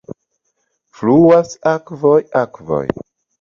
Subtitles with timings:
[1.01, 2.83] Fluas akvoj, akvoj.